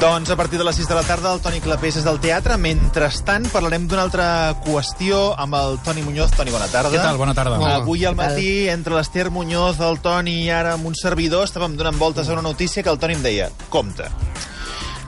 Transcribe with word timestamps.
Doncs 0.00 0.28
a 0.28 0.36
partir 0.36 0.58
de 0.58 0.64
les 0.64 0.76
6 0.76 0.88
de 0.90 0.94
la 0.94 1.02
tarda 1.08 1.30
el 1.32 1.38
Toni 1.40 1.62
Clapés 1.64 1.96
és 1.96 2.04
del 2.04 2.18
teatre. 2.20 2.58
Mentrestant 2.60 3.46
parlarem 3.48 3.86
d'una 3.88 4.02
altra 4.04 4.26
qüestió 4.60 5.30
amb 5.40 5.56
el 5.56 5.78
Toni 5.86 6.02
Muñoz. 6.04 6.34
Toni, 6.36 6.52
bona 6.52 6.66
tarda. 6.68 6.90
Què 6.92 7.00
tal? 7.00 7.16
Bona 7.16 7.32
tarda. 7.32 7.56
Hola. 7.56 7.78
Avui 7.80 8.04
al 8.04 8.18
matí, 8.18 8.68
entre 8.68 8.92
l'Ester 8.92 9.30
Muñoz, 9.32 9.80
el 9.80 9.96
Toni 10.04 10.42
i 10.42 10.50
ara 10.52 10.74
amb 10.76 10.84
un 10.90 10.98
servidor, 11.00 11.46
estàvem 11.48 11.78
donant 11.80 11.96
voltes 11.96 12.28
a 12.28 12.36
una 12.36 12.44
notícia 12.44 12.84
que 12.84 12.92
el 12.92 13.00
Toni 13.00 13.16
em 13.16 13.24
deia, 13.24 13.48
compte. 13.72 14.10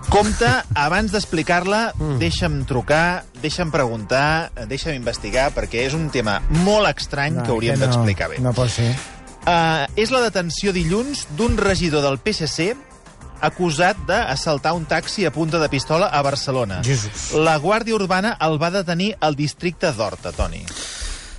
Compte, 0.09 0.49
abans 0.73 1.13
d'explicar-la, 1.13 1.83
deixa'm 2.17 2.63
trucar, 2.65 3.27
deixa'm 3.45 3.69
preguntar, 3.75 4.55
deixa'm 4.73 4.97
investigar, 4.97 5.51
perquè 5.53 5.85
és 5.85 5.93
un 5.99 6.09
tema 6.09 6.41
molt 6.65 6.89
estrany 6.95 7.43
que 7.43 7.53
hauríem 7.53 7.77
no, 7.77 7.85
d'explicar 7.85 8.33
bé. 8.33 8.41
No 8.41 8.57
pot 8.57 8.73
ser. 8.73 8.95
Uh, 9.45 9.85
és 10.01 10.09
la 10.13 10.25
detenció 10.25 10.73
dilluns 10.73 11.27
d'un 11.37 11.61
regidor 11.61 12.01
del 12.05 12.17
PSC 12.25 12.73
acusat 13.41 13.99
d'assaltar 14.09 14.75
un 14.77 14.85
taxi 14.87 15.27
a 15.27 15.33
punta 15.33 15.59
de 15.59 15.69
pistola 15.69 16.09
a 16.09 16.23
Barcelona. 16.23 16.83
Jesús. 16.85 17.33
La 17.35 17.59
Guàrdia 17.59 17.97
Urbana 17.97 18.37
el 18.41 18.61
va 18.63 18.71
detenir 18.75 19.15
al 19.21 19.37
districte 19.37 19.93
d'Horta, 19.93 20.33
Toni. 20.33 20.65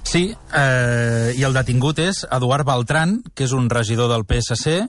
Sí, 0.04 0.32
eh, 0.56 1.36
i 1.38 1.44
el 1.46 1.54
detingut 1.54 2.00
és 2.02 2.24
Eduard 2.32 2.66
Beltran, 2.66 3.20
que 3.36 3.46
és 3.46 3.54
un 3.54 3.70
regidor 3.70 4.10
del 4.10 4.26
PSC 4.26 4.88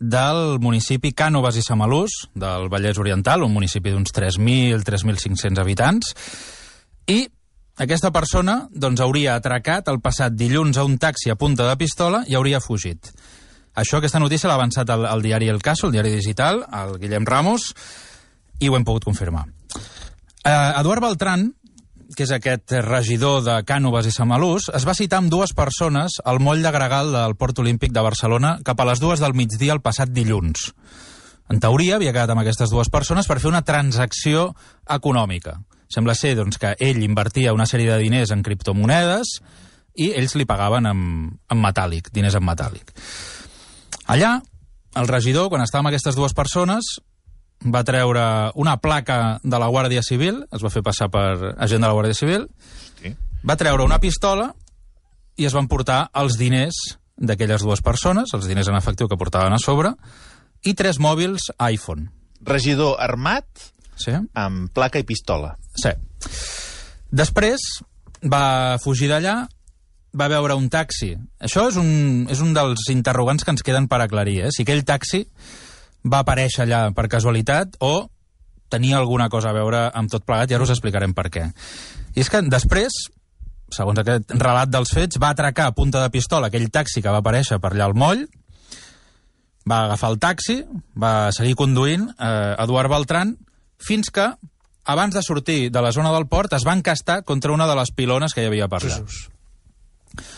del 0.00 0.58
municipi 0.60 1.12
Cànoves 1.16 1.56
i 1.56 1.62
Samalús, 1.62 2.26
del 2.34 2.68
Vallès 2.72 2.98
Oriental, 2.98 3.44
un 3.46 3.54
municipi 3.54 3.94
d'uns 3.94 4.12
3.000, 4.12 4.82
3.500 4.84 5.62
habitants, 5.62 6.12
i 7.06 7.22
aquesta 7.76 8.10
persona 8.10 8.66
doncs, 8.72 9.00
hauria 9.04 9.36
atracat 9.36 9.88
el 9.92 10.00
passat 10.00 10.32
dilluns 10.36 10.78
a 10.80 10.84
un 10.84 10.98
taxi 10.98 11.30
a 11.30 11.36
punta 11.36 11.66
de 11.68 11.76
pistola 11.76 12.24
i 12.26 12.36
hauria 12.36 12.60
fugit. 12.60 13.12
Això, 13.76 14.00
aquesta 14.00 14.20
notícia 14.22 14.48
l'ha 14.48 14.56
avançat 14.56 14.88
al, 14.90 15.04
al 15.04 15.22
diari 15.22 15.50
El 15.52 15.60
Caso, 15.62 15.86
el 15.86 15.92
diari 15.92 16.14
digital, 16.14 16.62
el 16.72 16.96
Guillem 17.02 17.28
Ramos, 17.28 17.74
i 18.58 18.70
ho 18.70 18.76
hem 18.78 18.86
pogut 18.88 19.04
confirmar. 19.04 19.44
Eh, 19.76 20.72
Eduard 20.80 21.04
Beltran, 21.04 21.50
que 22.16 22.24
és 22.24 22.32
aquest 22.32 22.72
regidor 22.86 23.42
de 23.44 23.58
Cànoves 23.68 24.08
i 24.08 24.14
Samalús, 24.14 24.70
es 24.78 24.86
va 24.88 24.94
citar 24.96 25.20
amb 25.20 25.32
dues 25.32 25.52
persones 25.58 26.16
al 26.24 26.40
moll 26.40 26.64
de 26.64 26.72
Gregal 26.72 27.12
del 27.12 27.36
Port 27.36 27.60
Olímpic 27.60 27.92
de 27.92 28.04
Barcelona 28.06 28.56
cap 28.64 28.80
a 28.80 28.88
les 28.88 29.02
dues 29.02 29.20
del 29.20 29.36
migdia 29.36 29.74
el 29.74 29.82
passat 29.84 30.14
dilluns. 30.14 30.70
En 31.52 31.60
teoria, 31.60 31.98
havia 31.98 32.14
quedat 32.14 32.32
amb 32.32 32.42
aquestes 32.42 32.72
dues 32.72 32.88
persones 32.90 33.28
per 33.28 33.38
fer 33.42 33.50
una 33.52 33.64
transacció 33.66 34.48
econòmica. 34.88 35.60
Sembla 35.92 36.16
ser 36.18 36.34
doncs, 36.38 36.58
que 36.58 36.74
ell 36.82 37.04
invertia 37.04 37.54
una 37.54 37.68
sèrie 37.68 37.92
de 37.92 38.00
diners 38.02 38.32
en 38.34 38.42
criptomonedes 38.42 39.36
i 39.96 40.10
ells 40.16 40.34
li 40.34 40.46
pagaven 40.48 40.88
en, 40.90 41.02
en 41.36 41.60
metàl·lic, 41.62 42.10
diners 42.14 42.38
en 42.38 42.46
metàl·lic. 42.46 42.94
Allà, 44.06 44.40
el 44.96 45.08
regidor, 45.10 45.48
quan 45.50 45.62
estava 45.64 45.82
amb 45.84 45.90
aquestes 45.92 46.16
dues 46.16 46.34
persones, 46.34 46.96
va 47.66 47.82
treure 47.84 48.22
una 48.54 48.76
placa 48.78 49.38
de 49.42 49.58
la 49.58 49.68
Guàrdia 49.72 50.02
Civil, 50.04 50.42
es 50.52 50.62
va 50.62 50.70
fer 50.70 50.82
passar 50.86 51.08
per 51.10 51.54
agent 51.56 51.82
de 51.82 51.86
la 51.88 51.94
Guàrdia 51.96 52.14
Civil, 52.14 52.46
Sí. 53.02 53.14
va 53.46 53.56
treure 53.56 53.84
una 53.84 53.98
pistola 53.98 54.54
i 55.36 55.44
es 55.46 55.52
van 55.52 55.68
portar 55.68 56.10
els 56.14 56.36
diners 56.38 56.76
d'aquelles 57.16 57.62
dues 57.62 57.80
persones, 57.82 58.32
els 58.34 58.46
diners 58.46 58.68
en 58.68 58.76
efectiu 58.76 59.08
que 59.08 59.16
portaven 59.16 59.52
a 59.52 59.58
sobre, 59.58 59.94
i 60.64 60.74
tres 60.74 60.98
mòbils 60.98 61.50
iPhone. 61.58 62.10
Regidor 62.40 62.96
armat 63.00 63.46
Sí? 63.96 64.12
amb 64.34 64.70
placa 64.72 64.98
i 64.98 65.04
pistola. 65.04 65.56
Sí. 65.74 65.88
Després 67.10 67.60
va 68.22 68.76
fugir 68.82 69.08
d'allà, 69.08 69.46
va 70.16 70.28
veure 70.32 70.56
un 70.56 70.68
taxi. 70.72 71.12
Això 71.42 71.66
és 71.70 71.78
un, 71.80 72.26
és 72.32 72.40
un 72.42 72.54
dels 72.56 72.88
interrogants 72.92 73.44
que 73.44 73.52
ens 73.54 73.64
queden 73.66 73.88
per 73.90 74.00
aclarir, 74.02 74.40
eh? 74.46 74.52
Si 74.54 74.64
aquell 74.64 74.84
taxi 74.88 75.24
va 76.06 76.22
aparèixer 76.24 76.64
allà 76.64 76.86
per 76.96 77.08
casualitat 77.12 77.76
o 77.84 78.08
tenia 78.72 78.98
alguna 78.98 79.28
cosa 79.30 79.50
a 79.50 79.56
veure 79.56 79.84
amb 79.94 80.10
tot 80.10 80.24
plegat, 80.26 80.50
i 80.50 80.56
ara 80.56 80.66
us 80.66 80.72
explicarem 80.74 81.14
per 81.14 81.28
què. 81.30 81.44
I 82.16 82.22
és 82.24 82.30
que 82.32 82.40
després, 82.50 82.96
segons 83.74 84.00
aquest 84.02 84.34
relat 84.40 84.72
dels 84.72 84.90
fets, 84.94 85.20
va 85.22 85.30
atracar 85.34 85.68
a 85.70 85.76
punta 85.76 86.02
de 86.02 86.10
pistola 86.14 86.50
aquell 86.50 86.70
taxi 86.74 87.02
que 87.02 87.12
va 87.12 87.22
aparèixer 87.22 87.60
per 87.62 87.74
allà 87.74 87.86
al 87.90 87.94
moll, 87.98 88.26
va 89.66 89.84
agafar 89.86 90.12
el 90.14 90.20
taxi, 90.22 90.60
va 90.98 91.30
seguir 91.34 91.56
conduint 91.58 92.08
eh, 92.16 92.54
Eduard 92.62 92.90
Beltran, 92.90 93.36
fins 93.82 94.10
que, 94.14 94.26
abans 94.86 95.14
de 95.14 95.22
sortir 95.22 95.70
de 95.74 95.82
la 95.82 95.92
zona 95.92 96.12
del 96.14 96.28
port, 96.30 96.54
es 96.54 96.66
va 96.66 96.76
encastar 96.78 97.22
contra 97.24 97.52
una 97.52 97.66
de 97.66 97.74
les 97.78 97.90
pilones 97.90 98.34
que 98.34 98.44
hi 98.44 98.50
havia 98.50 98.70
per 98.70 98.82
allà. 98.82 99.00
Jesús. 99.02 99.35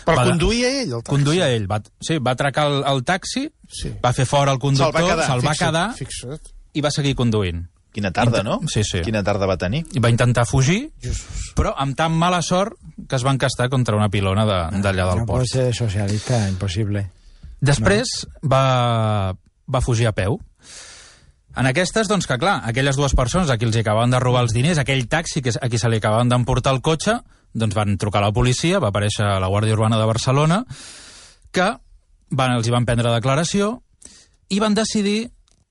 Però 0.04 0.16
Va- 0.16 0.24
conduïa 0.24 0.68
ell, 0.82 0.92
el 0.92 1.02
taxi? 1.02 1.10
Conduïa 1.10 1.48
ell, 1.50 1.66
va, 1.70 1.80
sí, 2.00 2.18
va 2.18 2.32
atracar 2.32 2.66
el, 2.70 2.84
el 2.84 3.04
taxi, 3.04 3.48
Sí. 3.68 3.90
va 4.04 4.12
fer 4.12 4.24
fora 4.26 4.52
el 4.52 4.58
conductor, 4.58 4.94
Se'l 5.00 5.04
va 5.08 5.14
quedar, 5.14 5.26
se'l 5.26 5.44
va 5.46 5.50
Fixa't, 5.52 5.68
quedar 5.68 5.94
Fixa't. 5.94 6.52
i 6.74 6.80
va 6.80 6.90
seguir 6.90 7.14
conduint. 7.14 7.66
Quina 7.92 8.10
tarda, 8.12 8.42
no? 8.44 8.60
Sí, 8.68 8.84
sí. 8.84 9.00
Quina 9.02 9.22
tarda 9.24 9.46
va 9.46 9.56
tenir. 9.56 9.84
I 9.96 9.98
va 9.98 10.10
intentar 10.10 10.44
fugir, 10.46 10.92
Jesús. 11.02 11.52
però 11.56 11.72
amb 11.76 11.96
tan 11.96 12.12
mala 12.12 12.42
sort 12.42 12.74
que 13.08 13.16
es 13.16 13.24
va 13.26 13.32
encastar 13.32 13.68
contra 13.70 13.96
una 13.96 14.08
pilona 14.10 14.44
de- 14.46 14.80
d'allà 14.82 15.08
del 15.08 15.18
no 15.20 15.26
port. 15.26 15.40
pot 15.40 15.46
ser 15.48 15.74
socialista, 15.74 16.48
impossible. 16.48 17.10
Després 17.60 18.26
va, 18.44 19.34
va 19.66 19.80
fugir 19.80 20.06
a 20.06 20.12
peu. 20.12 20.38
En 21.56 21.66
aquestes, 21.66 22.06
doncs 22.06 22.28
que 22.30 22.36
clar, 22.38 22.60
aquelles 22.68 22.94
dues 22.96 23.14
persones 23.18 23.50
a 23.50 23.56
qui 23.58 23.64
els 23.66 23.76
acabaven 23.80 24.12
de 24.12 24.20
robar 24.20 24.44
els 24.46 24.52
diners, 24.54 24.78
aquell 24.78 25.08
taxi 25.08 25.42
que, 25.42 25.50
a 25.60 25.68
qui 25.68 25.78
se 25.80 25.88
li 25.90 25.96
acabaven 25.98 26.28
d'emportar 26.30 26.72
el 26.76 26.80
cotxe, 26.82 27.16
doncs 27.52 27.76
van 27.76 27.96
trucar 28.00 28.22
a 28.22 28.28
la 28.28 28.34
policia, 28.34 28.80
va 28.80 28.90
aparèixer 28.92 29.26
a 29.26 29.38
la 29.40 29.48
Guàrdia 29.48 29.76
Urbana 29.76 29.98
de 30.00 30.08
Barcelona, 30.08 30.62
que 31.52 31.68
van, 32.30 32.54
els 32.56 32.68
hi 32.68 32.74
van 32.74 32.86
prendre 32.88 33.12
declaració 33.14 33.78
i 34.48 34.60
van 34.60 34.76
decidir 34.76 35.30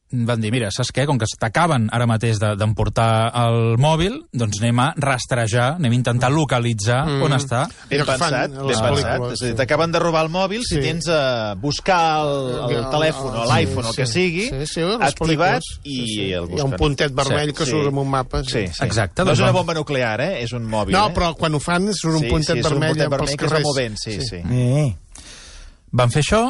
van 0.10 0.40
dir, 0.40 0.52
mira, 0.54 0.70
saps 0.72 0.94
què? 0.96 1.04
Com 1.06 1.18
que 1.20 1.26
t'acaben 1.40 1.90
ara 1.92 2.06
mateix 2.08 2.38
de- 2.40 2.54
d'emportar 2.56 3.28
el 3.42 3.76
mòbil, 3.78 4.14
doncs 4.32 4.62
anem 4.62 4.80
a 4.80 4.94
rastrejar, 4.96 5.74
anem 5.76 5.92
a 5.92 5.96
intentar 5.98 6.30
localitzar 6.32 7.02
mm. 7.06 7.24
on 7.28 7.34
està. 7.36 7.66
Ben 7.90 8.00
que 8.00 8.06
pensat, 8.08 8.52
ben 8.56 8.68
pensat. 8.68 8.96
És 9.04 9.04
a 9.04 9.18
dir, 9.20 9.52
sí. 9.52 9.54
t'acaben 9.60 9.92
de 9.92 10.00
robar 10.00 10.24
el 10.26 10.32
mòbil, 10.32 10.62
si 10.64 10.76
Sí. 10.76 10.82
tens 10.82 11.10
a 11.12 11.56
buscar 11.60 12.22
el, 12.24 12.70
el 12.70 12.76
El- 12.78 12.86
telèfon 12.94 13.36
o 13.36 13.46
l'iPhone 13.52 13.86
o 13.86 13.92
sí, 13.92 13.96
el 13.96 13.96
que 13.98 14.06
sí. 14.08 14.14
sigui, 14.14 14.46
Sí, 14.48 14.66
sí, 14.74 14.82
les 14.82 15.02
activat 15.10 15.62
i 15.84 15.96
Sí, 15.98 16.06
sí. 16.08 16.22
el 16.32 16.32
Hi 16.32 16.36
ha 16.36 16.40
busquen. 16.48 16.72
un 16.72 16.78
puntet 16.78 17.14
vermell 17.14 17.54
que 17.54 17.66
Sí. 17.66 17.72
surt 17.72 17.88
amb 17.88 17.98
un 18.00 18.10
mapa. 18.10 18.44
Sí, 18.46 18.68
sí. 18.68 18.84
Exacte, 18.86 19.24
No 19.26 19.32
és 19.32 19.38
doncs 19.38 19.44
una 19.44 19.52
bomba 19.52 19.74
nuclear, 19.74 20.22
eh? 20.22 20.42
És 20.44 20.54
un 20.54 20.64
mòbil, 20.66 20.94
No, 20.94 21.10
eh? 21.10 21.14
però 21.14 21.36
quan 21.36 21.54
ho 21.54 21.60
fan 21.60 21.92
surt 21.94 22.16
un 22.16 22.22
sí, 22.22 22.30
puntet 22.30 22.54
sí, 22.56 22.60
és 22.60 22.66
un 22.66 22.72
vermell 22.80 22.90
puntet 22.96 23.10
pels 23.10 23.20
vermell 23.20 23.38
que 23.38 23.46
es 23.46 23.52
va 23.52 23.58
carrers. 23.58 23.68
movent, 23.68 23.98
sí, 23.98 24.22
sí. 24.22 24.38
Eh. 24.38 24.96
Van 25.92 26.12
fer 26.12 26.22
això 26.24 26.42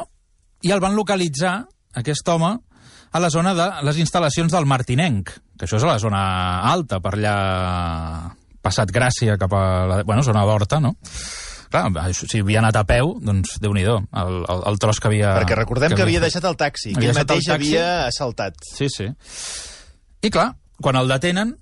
i 0.61 0.71
el 0.71 0.79
van 0.79 0.95
localitzar, 0.95 1.65
aquest 1.97 2.27
home, 2.29 2.59
a 3.11 3.19
la 3.23 3.29
zona 3.33 3.53
de 3.57 3.67
les 3.87 3.99
instal·lacions 4.03 4.53
del 4.53 4.67
Martinenc, 4.69 5.31
que 5.57 5.65
això 5.65 5.79
és 5.79 5.85
a 5.85 5.91
la 5.93 5.99
zona 6.01 6.21
alta, 6.69 6.99
per 7.03 7.13
allà 7.15 7.35
passat 8.61 8.91
Gràcia 8.91 9.37
cap 9.39 9.53
a 9.53 9.65
la 9.87 9.99
bueno, 10.03 10.23
zona 10.25 10.43
d'Horta, 10.45 10.79
no? 10.83 10.95
Clar, 11.67 11.83
això, 12.05 12.27
si 12.31 12.39
havia 12.39 12.61
anat 12.61 12.77
a 12.79 12.85
peu, 12.87 13.17
doncs 13.19 13.57
déu 13.59 13.73
nhi 13.75 13.83
el, 13.83 14.01
el, 14.47 14.61
el 14.71 14.77
tros 14.79 15.01
que 15.03 15.09
havia... 15.09 15.33
Perquè 15.41 15.57
recordem 15.59 15.95
que 15.95 16.05
havia 16.05 16.21
deixat 16.23 16.45
el 16.47 16.55
taxi, 16.59 16.93
que 16.93 17.01
Havia 17.01 17.11
ell 17.11 17.17
deixat 17.17 17.31
el 17.31 17.35
mateix 17.35 17.49
taxi. 17.49 17.73
havia 17.73 17.87
assaltat. 18.07 18.61
Sí, 18.71 18.87
sí. 18.93 19.09
I 20.23 20.31
clar, 20.31 20.53
quan 20.81 20.95
el 20.95 21.11
detenen, 21.11 21.57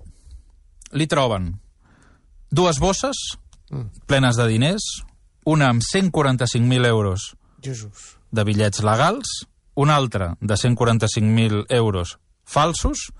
li 0.94 1.08
troben 1.10 1.56
dues 2.54 2.78
bosses 2.78 3.18
plenes 4.06 4.38
de 4.38 4.46
diners, 4.46 4.84
una 5.44 5.72
amb 5.74 5.82
145.000 5.82 6.86
euros 6.86 7.32
Jesús. 7.62 8.14
de 8.30 8.44
bitllets 8.46 8.82
legals, 8.86 9.46
un 9.76 9.90
altre 9.92 10.32
de 10.40 10.54
145.000 10.56 11.66
euros 11.68 12.16
falsos 12.44 13.10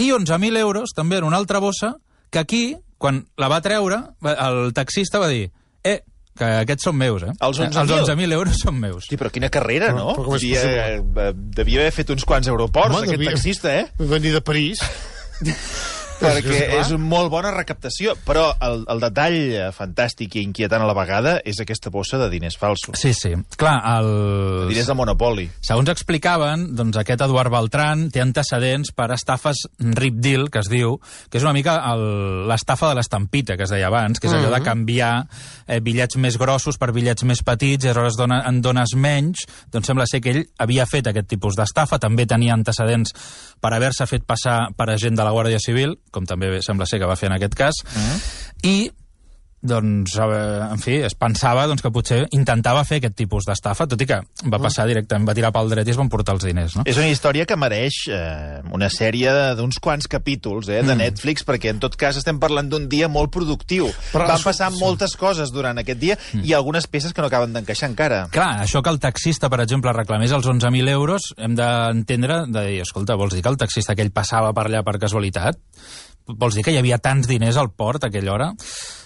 i 0.00 0.10
11.000 0.10 0.56
euros 0.58 0.94
també 0.96 1.18
en 1.20 1.24
una 1.28 1.36
altra 1.36 1.60
bossa 1.60 1.96
que 2.30 2.38
aquí, 2.40 2.76
quan 2.96 3.26
la 3.36 3.48
va 3.52 3.60
treure, 3.60 3.98
el 4.24 4.72
taxista 4.72 5.18
va 5.20 5.28
dir 5.28 5.50
eh, 5.84 5.98
que 6.38 6.46
aquests 6.62 6.86
són 6.88 6.96
meus, 6.96 7.26
eh? 7.26 7.32
Els 7.44 7.58
11.000? 7.60 7.82
Els 7.82 8.08
11.000 8.08 8.32
euros 8.38 8.56
són 8.62 8.78
meus. 8.80 9.04
Sí, 9.10 9.18
però 9.20 9.28
quina 9.30 9.50
carrera, 9.52 9.90
Però- 9.92 9.98
no? 9.98 10.14
però 10.16 10.24
com 10.30 10.36
és 10.38 10.46
devia, 10.46 10.96
eh, 10.96 11.32
devia 11.60 11.80
haver 11.82 11.92
fet 11.92 12.08
uns 12.14 12.24
quants 12.24 12.48
aeroports, 12.48 12.96
Home, 12.96 13.04
aquest 13.04 13.18
devia- 13.18 13.34
taxista, 13.36 13.74
eh? 13.80 13.90
Venir 13.98 14.32
de 14.32 14.40
París. 14.40 14.80
Perquè 16.22 16.62
és 16.78 16.82
és 16.82 16.90
una 16.94 17.06
molt 17.12 17.30
bona 17.32 17.52
recaptació. 17.54 18.14
Però 18.26 18.48
el, 18.64 18.82
el 18.90 19.02
detall 19.02 19.36
eh, 19.38 19.68
fantàstic 19.74 20.36
i 20.36 20.44
inquietant 20.46 20.84
a 20.84 20.88
la 20.88 20.96
vegada 20.96 21.36
és 21.48 21.60
aquesta 21.62 21.92
bossa 21.94 22.18
de 22.20 22.28
diners 22.32 22.58
falsos. 22.60 22.98
Sí, 23.00 23.12
sí. 23.16 23.34
Clar, 23.58 23.76
el... 23.96 24.10
Diners 24.70 24.90
de 24.90 24.96
Monopoli. 24.98 25.46
Segons 25.64 25.92
explicaven, 25.92 26.68
doncs 26.78 26.98
aquest 27.00 27.24
Eduard 27.26 27.52
Beltran 27.52 28.08
té 28.12 28.22
antecedents 28.22 28.92
per 28.96 29.10
estafes 29.14 29.64
Rip 29.98 30.18
Deal, 30.22 30.48
que 30.52 30.62
es 30.62 30.70
diu, 30.72 30.98
que 31.30 31.40
és 31.40 31.46
una 31.46 31.54
mica 31.56 31.78
l'estafa 32.48 32.92
de 32.92 32.98
l'estampita, 33.00 33.56
que 33.58 33.66
es 33.66 33.74
deia 33.74 33.88
abans, 33.90 34.20
que 34.20 34.30
és 34.30 34.36
allò 34.36 34.52
de 34.52 34.62
canviar 34.64 35.12
eh, 35.66 35.80
bitllets 35.84 36.18
més 36.22 36.38
grossos 36.40 36.78
per 36.80 36.92
bitllets 36.94 37.26
més 37.28 37.42
petits 37.46 37.86
i 37.86 37.92
aleshores 37.92 38.18
dona, 38.18 38.42
en 38.48 38.60
dones 38.64 38.96
menys. 38.98 39.46
Doncs 39.72 39.90
sembla 39.90 40.08
ser 40.10 40.22
que 40.24 40.34
ell 40.34 40.44
havia 40.62 40.86
fet 40.88 41.10
aquest 41.10 41.30
tipus 41.32 41.58
d'estafa, 41.58 42.00
també 42.02 42.26
tenia 42.28 42.54
antecedents 42.56 43.14
per 43.62 43.72
haver-se 43.76 44.06
fet 44.10 44.24
passar 44.26 44.72
per 44.76 44.88
agent 44.90 45.16
de 45.18 45.24
la 45.24 45.32
Guàrdia 45.34 45.60
Civil, 45.62 45.96
com 46.12 46.28
també 46.28 46.52
sembla 46.64 46.86
ser 46.88 47.00
que 47.02 47.08
va 47.08 47.16
fer 47.18 47.30
en 47.30 47.36
aquest 47.38 47.56
cas, 47.58 47.82
i 48.62 48.90
doncs, 49.62 50.16
en 50.18 50.78
fi, 50.82 50.96
es 51.06 51.14
pensava 51.14 51.64
doncs, 51.70 51.82
que 51.84 51.90
potser 51.94 52.18
intentava 52.34 52.82
fer 52.84 52.98
aquest 53.00 53.14
tipus 53.18 53.46
d'estafa, 53.46 53.86
tot 53.86 54.00
i 54.02 54.06
que 54.10 54.18
va 54.50 54.58
passar 54.62 54.86
directament, 54.90 55.26
va 55.28 55.34
tirar 55.38 55.52
pel 55.54 55.70
dret 55.70 55.86
i 55.86 55.92
es 55.94 55.98
van 56.00 56.10
portar 56.12 56.34
els 56.34 56.44
diners, 56.48 56.74
no? 56.76 56.82
És 56.86 56.98
una 56.98 57.08
història 57.12 57.46
que 57.46 57.56
mereix 57.56 58.00
eh, 58.10 58.60
una 58.74 58.90
sèrie 58.90 59.30
d'uns 59.58 59.78
quants 59.82 60.08
capítols 60.10 60.68
eh, 60.68 60.82
de 60.82 60.96
Netflix, 60.98 61.46
perquè 61.46 61.70
en 61.70 61.78
tot 61.82 61.94
cas 61.96 62.18
estem 62.18 62.40
parlant 62.42 62.68
d'un 62.72 62.88
dia 62.90 63.08
molt 63.08 63.30
productiu. 63.32 63.86
Però 64.12 64.26
Van 64.26 64.36
això- 64.36 64.50
passar 64.50 64.70
moltes 64.74 65.14
coses 65.16 65.52
durant 65.54 65.78
aquest 65.78 66.00
dia 66.02 66.18
i 66.42 66.52
algunes 66.58 66.86
peces 66.90 67.12
que 67.14 67.22
no 67.22 67.30
acaben 67.30 67.52
d'encaixar 67.54 67.88
encara. 67.92 68.24
Clar, 68.34 68.64
això 68.66 68.82
que 68.82 68.90
el 68.90 68.98
taxista, 69.00 69.48
per 69.48 69.60
exemple, 69.62 69.92
reclamés 69.94 70.32
els 70.34 70.46
11.000 70.46 70.90
euros, 70.90 71.32
hem 71.38 71.54
d'entendre, 71.54 72.42
de 72.50 72.66
dir, 72.66 72.80
escolta, 72.82 73.14
vols 73.14 73.34
dir 73.34 73.42
que 73.42 73.52
el 73.54 73.60
taxista 73.60 73.92
aquell 73.94 74.10
passava 74.10 74.52
per 74.52 74.66
allà 74.66 74.82
per 74.82 74.98
casualitat? 74.98 75.58
Vols 76.26 76.54
dir 76.54 76.62
que 76.64 76.72
hi 76.72 76.78
havia 76.78 76.98
tants 76.98 77.28
diners 77.28 77.56
al 77.56 77.70
port 77.70 78.04
a 78.04 78.08
aquella 78.12 78.32
hora? 78.32 78.50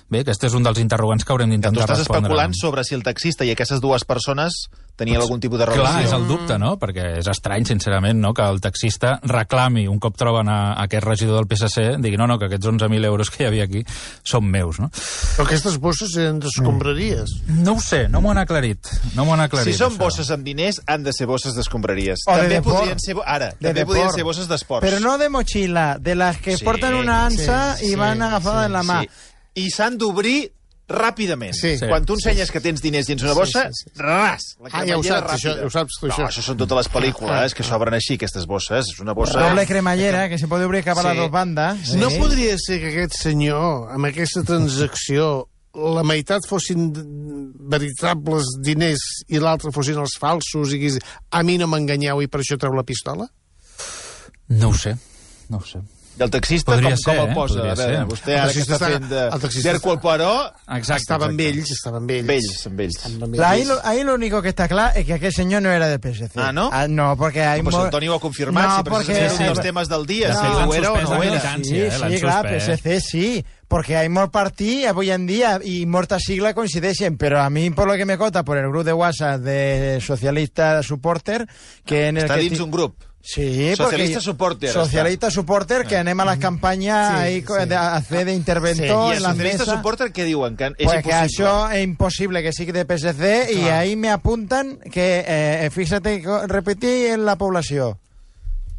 Bé, 0.09 0.21
aquest 0.23 0.45
és 0.47 0.55
un 0.55 0.63
dels 0.63 0.79
interrogants 0.79 1.25
que 1.25 1.33
haurem 1.33 1.51
Que 1.51 1.57
tu 1.57 1.61
d'intentar 1.63 1.85
estàs 1.89 1.99
respondre. 2.05 2.29
especulant 2.29 2.55
sobre 2.55 2.85
si 2.85 2.95
el 2.95 3.03
taxista 3.03 3.45
i 3.45 3.51
aquestes 3.51 3.81
dues 3.81 4.05
persones 4.05 4.67
tenien 4.97 5.21
algun 5.21 5.41
tipus 5.41 5.59
de 5.61 5.67
relació. 5.67 5.85
Clar, 5.85 6.05
és 6.07 6.13
el 6.17 6.27
dubte, 6.27 6.57
no? 6.59 6.79
Perquè 6.81 7.19
és 7.21 7.27
estrany, 7.29 7.67
sincerament, 7.69 8.19
no? 8.21 8.33
que 8.35 8.43
el 8.43 8.61
taxista 8.65 9.19
reclami, 9.23 9.87
un 9.87 9.99
cop 10.01 10.17
troben 10.17 10.49
a, 10.49 10.73
a 10.73 10.85
aquest 10.87 11.05
regidor 11.05 11.37
del 11.43 11.47
PSC, 11.51 11.99
digui, 12.01 12.17
no, 12.17 12.27
no, 12.27 12.39
que 12.39 12.47
aquests 12.49 12.67
11.000 12.67 13.05
euros 13.05 13.31
que 13.31 13.45
hi 13.45 13.47
havia 13.51 13.65
aquí 13.69 13.85
són 14.25 14.49
meus, 14.49 14.81
no? 14.81 14.89
Però 14.91 15.45
aquestes 15.47 15.77
bosses 15.79 16.17
eren 16.17 16.41
d'escombraries. 16.41 17.37
No 17.61 17.77
ho 17.77 17.81
sé, 17.81 18.07
no 18.09 18.21
m'ho 18.25 18.33
han 18.33 18.41
aclarit. 18.43 18.89
No 19.15 19.25
m'ho 19.29 19.35
han 19.37 19.45
aclarit, 19.47 19.73
Si 19.75 19.79
són 19.79 19.93
això. 19.95 19.99
bosses 20.07 20.31
amb 20.33 20.45
diners, 20.49 20.81
han 20.87 21.05
de 21.05 21.13
ser 21.13 21.27
bosses 21.29 21.55
d'escombraries. 21.55 22.25
O 22.27 22.33
de 22.35 22.43
També 22.43 22.55
deport. 22.57 22.79
podrien 22.81 22.99
ser... 23.01 23.17
Ara, 23.25 23.53
De 23.61 23.69
també 23.69 23.85
podrien 23.87 24.07
deport. 24.09 24.17
ser 24.17 24.25
bosses 24.25 24.49
d'esports. 24.49 24.85
Pero 24.89 25.01
no 25.01 25.19
de 25.19 25.29
mochila, 25.29 25.99
de 26.01 26.15
las 26.15 26.39
que 26.39 26.57
Sí, 26.57 26.65
portan 26.65 26.95
una 26.95 27.27
ansa 27.27 27.77
sí, 27.77 27.87
y 27.87 27.89
sí, 27.91 27.95
van 27.97 28.23
agafadas 28.23 28.63
sí, 28.63 28.67
en 28.67 28.73
la 28.73 28.83
mà. 28.83 29.01
Sí. 29.03 29.09
I 29.57 29.71
s'han 29.71 29.97
d'obrir 29.97 30.53
ràpidament. 30.89 31.53
Sí. 31.59 31.73
Quan 31.83 32.05
tu 32.07 32.15
ensenyes 32.15 32.51
que 32.55 32.61
tens 32.63 32.81
diners 32.81 33.07
dins 33.09 33.23
una 33.25 33.33
bossa, 33.35 33.65
sí, 33.75 33.85
sí. 33.89 33.91
ras! 33.99 34.45
La 34.61 34.69
Ah, 34.73 34.85
ja 34.87 34.97
ho 34.97 35.03
cremallera 35.03 35.29
saps, 35.29 35.33
això, 35.35 35.55
ho 35.67 35.71
saps 35.71 35.99
tu, 36.01 36.07
No, 36.07 36.13
això. 36.15 36.27
això 36.29 36.43
són 36.47 36.57
totes 36.61 36.77
les 36.77 36.89
pel·lícules 36.93 37.55
que 37.55 37.65
s'obren 37.67 37.95
així, 37.95 38.15
aquestes 38.15 38.47
bosses. 38.47 38.93
És 38.95 39.01
una 39.01 39.13
bossa... 39.15 39.41
Doble 39.49 39.67
cremallera, 39.67 40.29
que 40.29 40.39
se 40.39 40.47
puede 40.47 40.65
abrir 40.65 40.85
cap 40.85 40.99
a 40.99 41.03
Sí. 41.03 41.09
las 41.09 41.17
dos 41.17 41.31
bandas. 41.31 41.95
No 41.97 42.11
Sí. 42.11 42.19
podria 42.19 42.57
ser 42.59 42.81
que 42.81 42.89
aquest 42.95 43.15
senyor, 43.21 43.91
amb 43.93 44.07
aquesta 44.07 44.43
transacció, 44.45 45.49
la 45.75 46.03
meitat 46.03 46.47
fossin 46.49 46.93
veritables 47.69 48.45
diners 48.63 49.03
i 49.29 49.39
l'altre 49.43 49.73
fossin 49.75 49.99
els 50.01 50.15
falsos 50.19 50.71
i 50.73 50.79
diguis, 50.79 50.99
a 51.31 51.43
mi 51.43 51.59
no 51.59 51.67
m'enganyeu 51.67 52.23
i 52.23 52.29
per 52.29 52.41
això 52.41 52.57
treu 52.59 52.73
la 52.73 52.85
pistola? 52.87 53.27
No 54.49 54.69
ho 54.71 54.75
sé, 54.75 54.97
no 55.51 55.59
ho 55.59 55.65
sé. 55.67 55.81
I 56.19 56.23
el 56.25 56.31
taxista, 56.31 56.73
Podria 56.73 56.91
com, 56.95 56.97
ser, 56.97 57.17
com 57.17 57.25
el 57.27 57.31
eh? 57.31 57.35
posa? 57.35 57.55
Podria 57.57 57.73
A 57.73 57.75
veure, 57.77 57.97
ser. 57.97 58.07
vostè 58.07 58.31
El 58.33 58.39
ara 58.39 58.47
que 58.49 58.55
taxista 58.55 58.75
està 58.75 58.87
està- 58.87 58.93
fent 58.97 59.09
de... 59.11 59.19
el 59.37 59.41
taxista 59.41 59.69
d'Hercule 59.69 59.95
està- 59.97 60.01
Poirot, 60.01 60.55
Exacte, 60.79 61.03
estava 61.03 61.27
amb 61.27 61.41
ells, 61.41 61.71
estava 61.71 61.97
amb 61.99 62.11
ells. 62.11 62.23
amb 62.67 62.81
ells, 62.81 63.05
amb 63.07 63.23
ells. 63.35 63.41
Ahí 63.45 63.61
ells. 63.61 63.69
lo, 63.69 63.81
ahí 63.85 64.03
lo 64.05 64.15
único 64.15 64.41
que 64.41 64.49
está 64.49 64.67
claro 64.69 64.93
es 64.97 65.05
que 65.05 65.13
aquel 65.13 65.33
señor 65.35 65.61
no 65.63 65.71
era 65.71 65.89
de 65.89 65.99
PSC. 65.99 66.33
Ah, 66.41 66.53
¿no? 66.53 66.71
no, 66.89 67.17
porque 67.19 67.43
hay... 67.43 67.61
Pues 67.61 67.75
mo- 67.77 67.85
el 67.85 67.91
Toni 67.91 68.09
ho 68.09 68.15
ha 68.15 68.21
confirmat, 68.21 68.65
No, 68.65 68.77
si 68.79 68.83
precisament 68.83 69.07
porque- 69.07 69.27
és 69.27 69.39
un 69.41 69.47
dels 69.47 69.61
temes 69.61 69.89
del 69.89 70.07
dia. 70.07 70.29
De 70.29 70.35
si 70.35 70.41
ho 70.41 70.75
era 70.75 70.93
o 70.93 71.01
no 71.03 71.23
era. 71.23 71.31
militància. 71.33 71.91
Sí, 71.91 72.05
eh, 72.05 72.17
sí, 72.17 72.21
clar. 72.23 72.47
PSC 72.49 73.01
sí, 73.01 73.45
porque 73.69 73.97
hay 73.97 74.09
molt 74.09 74.31
partit 74.33 74.87
avui 74.87 75.11
en 75.11 75.27
dia 75.27 75.59
i 75.63 75.85
molta 75.87 76.19
sigla 76.19 76.55
coincideixen, 76.55 77.19
però 77.19 77.43
a 77.45 77.51
mi, 77.51 77.69
por 77.71 77.89
lo 77.89 77.95
que 77.97 78.07
me 78.07 78.17
cota, 78.17 78.43
por 78.45 78.57
el 78.57 78.69
grup 78.71 78.85
de 78.87 78.93
WhatsApp 78.95 79.41
de 79.43 79.99
socialista 80.01 80.83
supporter, 80.83 81.47
que 81.85 82.09
en 82.09 82.17
el 82.17 82.25
Està 82.25 82.37
que 82.37 82.49
dins 82.49 82.61
un 82.61 82.71
grup. 82.71 82.95
Sí, 83.29 83.75
Socialista 83.75 84.19
porque- 84.19 84.25
supporter, 84.25 84.71
Socialista 84.71 85.31
supporter, 85.33 85.85
que 85.85 85.97
anem 85.97 86.21
a 86.21 86.25
las 86.25 86.39
campañas 86.39 87.11
Sí, 87.11 87.17
ahí 87.17 87.41
sí. 87.43 87.67
de- 87.69 87.75
a 87.75 87.97
hacer 87.97 88.25
de 88.25 88.33
I 88.33 88.37
interventor 88.37 89.13
a 89.13 89.17
en 89.17 89.23
las 89.23 89.33
socialista 89.33 89.65
mesas. 89.65 89.75
supporter 89.75 90.13
què 90.13 90.25
diuen? 90.25 90.57
Que 90.57 90.67
és 90.67 90.75
Pues 90.85 91.03
que 91.03 91.11
impossible. 91.11 91.47
això 91.49 91.71
es 91.73 91.83
imposible 91.85 92.43
que 92.45 92.53
sigui 92.53 92.71
de 92.71 92.85
PSC 92.85 93.53
y 93.53 93.65
ahí 93.65 93.97
me 93.97 94.11
apuntan 94.11 94.79
que, 94.93 95.25
eh, 95.27 95.69
fíjate, 95.73 96.23
repetí 96.47 97.07
en 97.07 97.25
la 97.25 97.35
población. 97.37 97.99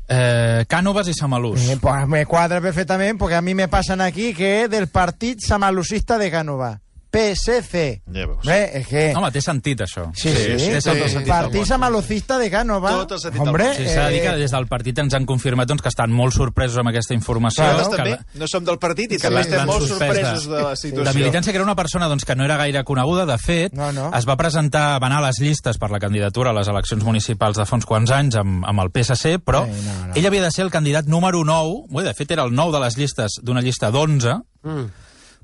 Eh, 0.08 0.64
Cànovas 0.70 1.10
i 1.10 1.14
Samalús. 1.14 1.68
Eh, 1.68 1.78
pues 1.82 2.08
me 2.08 2.26
cuadra 2.26 2.62
perfectamente 2.62 3.16
porque 3.16 3.36
a 3.36 3.42
mí 3.42 3.54
me 3.54 3.68
pasan 3.68 4.00
aquí 4.00 4.34
que 4.34 4.70
del 4.70 4.88
Partit 4.88 5.42
Samalusista 5.42 6.18
de 6.18 6.32
Cánova. 6.32 6.80
PSC. 7.10 8.02
Ja 8.14 8.26
veus. 8.28 8.46
Es 8.48 8.88
que... 8.88 9.14
Home, 9.16 9.30
té 9.32 9.42
sentit, 9.42 9.82
això. 9.86 10.06
Sí, 10.14 10.30
sí, 10.30 10.58
sí, 10.60 10.70
té 10.74 10.82
sí, 10.82 10.90
tot 10.90 10.96
el 10.98 11.04
sí. 11.04 11.14
sentit 11.16 11.28
del 11.28 11.28
Partit 11.34 11.62
món. 11.62 11.68
Samalucista 11.70 12.38
de 12.38 12.50
Cánova. 12.52 12.92
Tot 13.04 13.14
el 13.18 13.20
sentit 13.24 13.40
del 13.40 13.48
Hombre, 13.48 13.68
món. 13.70 13.78
Sí, 13.78 13.88
s'ha 13.90 14.06
de 14.08 14.14
dir 14.16 14.22
que 14.26 14.34
eh, 14.34 14.42
des 14.42 14.52
del 14.56 14.68
partit 14.68 15.00
ens 15.04 15.14
han 15.18 15.26
confirmat 15.30 15.68
doncs, 15.70 15.82
que 15.86 15.90
estan 15.92 16.12
molt 16.12 16.36
sorpresos 16.36 16.78
amb 16.82 16.92
aquesta 16.92 17.16
informació. 17.18 17.64
Nosaltres 17.64 17.90
que 17.90 17.98
també 17.98 18.16
la- 18.18 18.42
no 18.44 18.48
som 18.52 18.66
del 18.68 18.80
partit 18.80 19.12
i 19.12 19.18
que 19.18 19.24
també 19.28 19.42
estem 19.46 19.66
molt 19.68 19.88
sorpresos 19.88 20.48
de 20.50 20.62
la 20.62 20.70
de 20.72 20.76
situació. 20.84 21.14
militància, 21.20 21.52
que 21.52 21.58
era 21.62 21.66
una 21.66 21.76
persona 21.76 22.08
doncs, 22.08 22.26
que 22.26 22.36
no 22.36 22.46
era 22.46 22.58
gaire 22.58 22.84
coneguda. 22.84 23.26
De 23.26 23.38
fet, 23.38 23.74
No, 23.74 23.92
no. 23.92 24.12
es 24.16 24.28
va 24.28 24.36
presentar, 24.38 25.00
va 25.02 25.08
anar 25.08 25.20
a 25.24 25.28
les 25.28 25.40
llistes 25.40 25.78
per 25.78 25.90
la 25.92 26.00
candidatura 26.00 26.52
a 26.52 26.54
les 26.54 26.68
eleccions 26.68 27.04
municipals 27.04 27.58
de 27.58 27.66
fa 27.66 27.76
uns 27.76 27.86
quants 27.86 28.12
anys 28.12 28.36
amb, 28.36 28.66
amb 28.66 28.80
el 28.84 28.92
PSC, 28.92 29.38
però 29.40 29.64
Ai, 29.64 29.72
no, 29.72 30.08
no. 30.08 30.14
ell 30.16 30.26
havia 30.28 30.44
de 30.44 30.52
ser 30.52 30.66
el 30.66 30.72
candidat 30.72 31.06
número 31.08 31.44
9, 31.46 31.86
bé, 31.90 32.04
de 32.04 32.14
fet 32.14 32.32
era 32.32 32.44
el 32.44 32.54
9 32.54 32.72
de 32.78 32.84
les 32.84 32.98
llistes 32.98 33.40
d'una 33.42 33.62
llista 33.62 33.92
d'11, 33.92 34.42
Mm. 34.64 34.88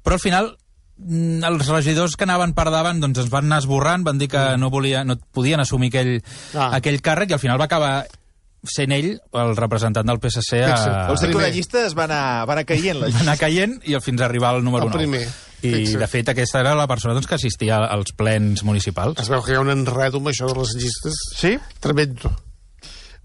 però 0.03 0.13
al 0.17 0.19
final 0.19 0.57
els 1.07 1.67
regidors 1.69 2.15
que 2.15 2.23
anaven 2.27 2.53
per 2.57 2.69
davant 2.71 2.99
doncs 3.03 3.19
ens 3.25 3.29
van 3.33 3.45
anar 3.49 3.59
esborrant, 3.63 4.03
van 4.07 4.17
dir 4.17 4.27
que 4.31 4.41
no, 4.57 4.69
volia, 4.73 5.03
no 5.03 5.17
podien 5.31 5.59
assumir 5.59 5.89
aquell, 5.93 6.21
Ah. 6.55 6.71
aquell 6.77 7.01
càrrec 7.01 7.29
i 7.31 7.33
al 7.33 7.39
final 7.43 7.59
va 7.59 7.65
acabar 7.65 8.05
sent 8.63 8.93
ell 8.95 9.09
el 9.35 9.55
representant 9.57 10.07
del 10.07 10.19
PSC 10.23 10.61
a, 10.63 11.07
Vols 11.09 11.19
dir 11.19 11.29
que 11.29 11.35
una 11.35 11.45
Primer. 11.49 11.53
llista 11.55 11.85
es 11.85 11.97
va 11.97 12.05
anar, 12.05 12.45
va 12.47 12.53
anar 12.53 12.65
caient, 12.65 12.95
la 13.01 13.09
va 13.15 13.19
anar 13.25 13.37
caient 13.37 13.79
i 13.83 13.97
fins 13.99 14.21
a 14.21 14.25
arribar 14.29 14.53
al 14.55 14.63
número 14.63 14.85
El 14.87 14.91
9. 14.91 15.03
primer. 15.03 15.27
I, 15.63 15.69
Fixa't. 15.73 15.99
de 15.99 16.07
fet, 16.11 16.29
aquesta 16.29 16.59
era 16.59 16.73
la 16.75 16.87
persona 16.87 17.13
doncs, 17.13 17.27
que 17.27 17.35
assistia 17.35 17.77
als 17.77 18.11
plens 18.11 18.63
municipals. 18.67 19.19
Es 19.19 19.29
veu 19.31 19.41
que 19.43 19.53
hi 19.53 19.55
ha 19.55 19.61
un 19.63 19.69
enredo 19.71 20.17
amb 20.19 20.27
això 20.27 20.47
de 20.51 20.57
les 20.59 20.73
llistes. 20.75 21.15
Sí? 21.39 21.53
Tremendo. 21.79 22.31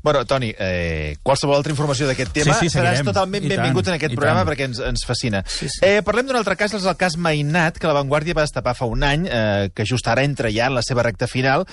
Bueno, 0.09 0.25
Toni, 0.25 0.55
eh, 0.59 1.17
qualsevol 1.23 1.59
altra 1.59 1.69
informació 1.75 2.07
d'aquest 2.09 2.31
tema 2.33 2.55
Sí, 2.57 2.71
sí, 2.71 2.79
seràs 2.79 3.03
totalment 3.05 3.45
I 3.45 3.51
benvingut 3.53 3.85
tant, 3.85 3.93
en 3.93 3.99
aquest 3.99 4.15
programa 4.17 4.41
tant. 4.41 4.49
perquè 4.49 4.65
ens, 4.71 4.79
ens 4.81 5.03
fascina. 5.05 5.43
Sí, 5.45 5.69
sí. 5.69 5.83
Eh, 5.85 5.99
parlem 6.07 6.31
d'un 6.31 6.39
altre 6.39 6.55
cas, 6.57 6.73
és 6.73 6.87
el 6.89 6.97
cas 6.97 7.19
Mainat, 7.21 7.77
que 7.77 7.87
la 7.91 7.93
Vanguardia 7.93 8.33
va 8.33 8.47
destapar 8.47 8.73
fa 8.79 8.87
un 8.89 9.05
any, 9.05 9.27
eh, 9.29 9.69
que 9.77 9.85
just 9.85 10.09
ara 10.09 10.25
entra 10.25 10.49
ja 10.55 10.71
en 10.73 10.75
la 10.79 10.81
seva 10.87 11.05
recta 11.05 11.29
final, 11.29 11.67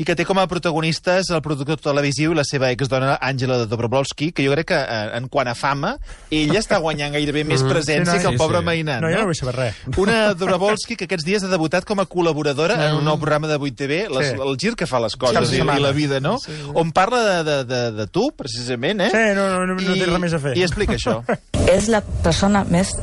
i 0.00 0.06
que 0.08 0.16
té 0.16 0.24
com 0.24 0.40
a 0.40 0.46
protagonistes 0.48 1.28
el 1.36 1.42
productor 1.44 1.76
televisiu 1.84 2.32
i 2.32 2.38
la 2.40 2.46
seva 2.48 2.70
exdona 2.72 3.18
Àngela 3.20 3.66
Dobrovolsky, 3.68 4.30
que 4.32 4.46
jo 4.46 4.54
crec 4.56 4.70
que 4.72 4.80
eh, 4.80 5.12
en 5.18 5.28
quant 5.28 5.52
a 5.52 5.54
fama, 5.54 5.98
ella 6.30 6.62
està 6.64 6.80
guanyant 6.80 7.12
gairebé 7.12 7.44
més 7.44 7.60
presència 7.60 8.16
Sí, 8.16 8.22
no, 8.22 8.22
que 8.22 8.32
el 8.32 8.38
sí, 8.38 8.40
pobre 8.40 8.62
sí. 8.62 8.64
Mainat. 8.70 9.02
No, 9.04 9.10
jo 9.12 9.20
no 9.20 9.28
vull 9.28 9.36
saber 9.36 9.54
res. 9.58 9.84
Una 10.00 10.32
Dobrovolsky 10.32 10.96
que 10.96 11.04
aquests 11.10 11.28
dies 11.28 11.44
ha 11.44 11.52
debutat 11.52 11.84
com 11.84 12.00
a 12.00 12.06
col·laboradora 12.08 12.80
en 12.88 13.02
un 13.02 13.04
nou 13.04 13.20
programa 13.20 13.52
de 13.52 13.60
8TV, 13.60 14.08
les, 14.08 14.32
Sí. 14.32 14.40
el 14.40 14.56
gir 14.56 14.72
que 14.80 14.86
fa 14.88 14.98
les 15.04 15.16
coses 15.20 15.34
Cada 15.36 15.76
i, 15.76 15.78
i 15.78 15.82
la 15.82 15.92
vida, 15.92 16.20
no? 16.24 16.38
On 16.72 16.92
parla 16.94 17.20
de, 17.20 17.44
de, 17.44 17.56
de, 17.68 17.81
de 17.90 18.06
tu, 18.06 18.30
precisament, 18.36 19.00
eh? 19.00 19.10
Sí, 19.10 19.24
no, 19.36 19.48
no, 19.50 19.66
no, 19.66 19.74
no 19.74 19.96
té 19.98 20.06
res 20.06 20.20
més 20.22 20.36
a 20.36 20.40
fer. 20.42 20.54
I 20.58 20.64
explica 20.66 20.94
això. 20.98 21.18
és 21.76 21.88
la 21.92 22.02
persona 22.24 22.64
més 22.70 22.94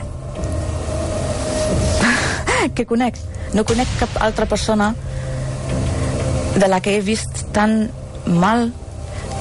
que 2.75 2.85
conec. 2.89 3.19
No 3.53 3.65
conec 3.65 3.89
cap 3.99 4.19
altra 4.21 4.45
persona 4.45 4.93
de 6.59 6.67
la 6.67 6.79
que 6.81 6.97
he 6.97 7.01
vist 7.01 7.45
tan 7.55 7.89
mal, 8.25 8.69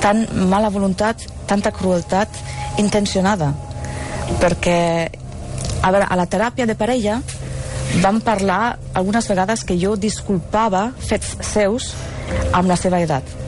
tan 0.00 0.26
mala 0.48 0.70
voluntat, 0.70 1.24
tanta 1.46 1.72
crueltat 1.72 2.28
intencionada. 2.78 3.52
Perquè, 4.38 4.78
a 5.82 5.90
veure, 5.92 6.06
a 6.08 6.16
la 6.16 6.28
teràpia 6.30 6.66
de 6.68 6.76
parella 6.78 7.18
vam 8.02 8.20
parlar 8.20 8.78
algunes 8.94 9.28
vegades 9.28 9.64
que 9.64 9.78
jo 9.80 9.96
disculpava 9.96 10.90
fets 11.00 11.36
seus 11.40 11.92
amb 12.52 12.68
la 12.68 12.76
seva 12.76 13.00
edat. 13.02 13.47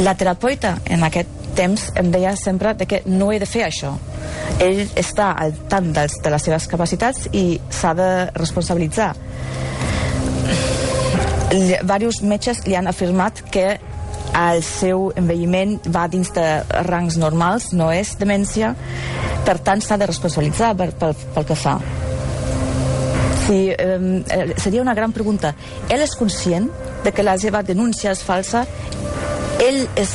La 0.00 0.14
terapeuta 0.16 0.78
en 0.88 1.02
aquest 1.04 1.28
temps 1.58 1.88
em 2.00 2.08
deia 2.12 2.32
sempre 2.38 2.72
de 2.74 2.86
que 2.88 3.02
no 3.06 3.32
he 3.32 3.38
de 3.42 3.46
fer 3.48 3.66
això. 3.66 3.92
Ell 4.62 4.86
està 4.98 5.32
al 5.36 5.52
tant 5.68 5.90
dels, 5.92 6.14
de 6.24 6.30
les 6.32 6.42
seves 6.46 6.66
capacitats 6.70 7.26
i 7.36 7.60
s'ha 7.74 7.92
de 7.98 8.08
responsabilitzar. 8.38 9.10
Li- 11.52 11.80
Varios 11.82 12.22
metges 12.22 12.62
li 12.66 12.76
han 12.78 12.86
afirmat 12.88 13.42
que 13.50 13.78
el 14.40 14.62
seu 14.62 15.08
envelliment 15.18 15.78
va 15.90 16.06
dins 16.08 16.30
de 16.32 16.46
rangs 16.86 17.16
normals, 17.18 17.72
no 17.74 17.90
és 17.92 18.14
demència, 18.20 18.74
per 19.44 19.58
tant 19.58 19.82
s'ha 19.82 19.98
de 19.98 20.06
responsabilitzar 20.06 20.72
per, 20.78 20.92
pel, 21.00 21.16
pel 21.34 21.48
que 21.48 21.56
fa. 21.58 21.76
Sí, 23.48 23.72
eh, 23.74 24.54
seria 24.62 24.80
una 24.84 24.94
gran 24.94 25.10
pregunta. 25.12 25.54
Ell 25.90 26.04
és 26.04 26.14
conscient 26.14 26.70
de 27.02 27.10
que 27.12 27.24
la 27.26 27.34
seva 27.42 27.64
denúncia 27.66 28.12
és 28.14 28.22
falsa? 28.22 28.62
Ell 29.60 29.82
és 30.00 30.14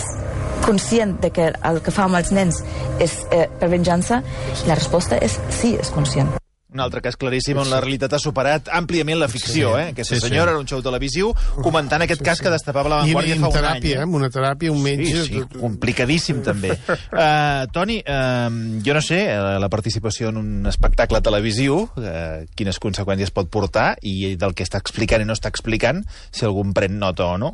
conscient 0.66 1.20
de 1.22 1.30
que 1.30 1.52
el 1.70 1.82
que 1.86 1.94
fa 1.94 2.08
amb 2.10 2.18
els 2.18 2.32
nens 2.34 2.64
és 3.04 3.20
eh, 3.30 3.46
per 3.60 3.70
venjança? 3.70 4.24
La 4.66 4.80
resposta 4.80 5.22
és 5.22 5.38
sí, 5.54 5.76
és 5.78 5.94
conscient. 5.94 6.34
Un 6.76 6.82
altre 6.84 7.00
cas 7.02 7.16
claríssim 7.16 7.56
on 7.62 7.70
la 7.72 7.78
realitat 7.80 8.12
ha 8.18 8.20
superat 8.20 8.68
àmpliament 8.76 9.16
la 9.22 9.30
ficció, 9.32 9.78
eh? 9.80 9.94
Aquesta 9.94 10.16
Sí, 10.16 10.20
sí. 10.20 10.28
senyora 10.28 10.52
era 10.52 10.60
un 10.60 10.68
show 10.68 10.82
televisiu 10.84 11.30
comentant 11.64 12.04
aquest 12.04 12.22
cas 12.26 12.42
que 12.44 12.52
destapava 12.52 12.90
la 12.92 12.98
Vanguardia 13.04 13.38
i 13.38 13.40
fa 13.40 13.48
un 13.48 13.54
teràpia, 13.56 13.94
any. 13.96 14.02
eh? 14.02 14.04
amb 14.04 14.18
una 14.20 14.30
teràpia, 14.30 14.72
un 14.74 14.82
metge... 14.84 15.24
Sí, 15.26 15.40
sí, 15.40 15.44
complicadíssim 15.62 16.42
també. 16.44 16.74
Uh, 16.76 17.64
Toni, 17.76 18.02
uh, 18.04 18.82
jo 18.84 18.94
no 18.98 19.02
sé, 19.06 19.22
uh, 19.32 19.56
la 19.64 19.70
participació 19.72 20.30
en 20.34 20.42
un 20.42 20.68
espectacle 20.68 21.22
televisiu, 21.24 21.78
uh, 21.96 22.44
quines 22.60 22.80
conseqüències 22.84 23.32
pot 23.32 23.48
portar 23.50 23.94
i 24.04 24.36
del 24.36 24.54
que 24.54 24.68
està 24.68 24.82
explicant 24.84 25.24
i 25.24 25.30
no 25.30 25.34
està 25.38 25.48
explicant, 25.52 26.04
si 26.32 26.44
algú 26.46 26.66
en 26.68 26.74
pren 26.76 27.00
nota 27.00 27.30
o 27.32 27.38
no. 27.40 27.54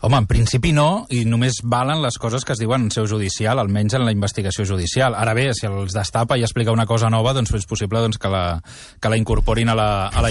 Home, 0.00 0.22
en 0.24 0.26
principi 0.30 0.72
no, 0.72 1.04
i 1.12 1.24
només 1.28 1.60
valen 1.62 2.00
les 2.02 2.16
coses 2.20 2.44
que 2.48 2.56
es 2.56 2.62
diuen 2.64 2.88
en 2.88 2.90
seu 2.94 3.06
judicial, 3.10 3.60
almenys 3.60 3.94
en 4.00 4.04
la 4.08 4.12
investigació 4.16 4.64
judicial. 4.64 5.14
Ara 5.20 5.34
bé, 5.36 5.50
si 5.52 5.68
els 5.68 5.92
destapa 5.92 6.38
i 6.40 6.44
explica 6.48 6.72
una 6.72 6.86
cosa 6.88 7.10
nova, 7.12 7.36
doncs 7.36 7.52
és 7.54 7.68
possible 7.68 8.00
doncs, 8.00 8.18
que, 8.18 8.28
la, 8.32 8.53
que 9.00 9.08
la 9.12 9.16
incorporin 9.20 9.68
a 9.68 9.74
la, 9.78 9.88
a 10.08 10.22
la, 10.24 10.30